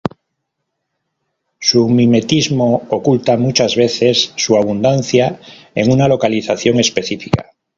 Su 1.59 1.87
mimetismo 1.87 2.87
oculta 2.89 3.37
muchas 3.37 3.75
veces 3.75 4.33
su 4.35 4.57
abundancia 4.57 5.39
en 5.75 5.91
una 5.91 6.07
localización 6.07 6.79
específica. 6.79 7.51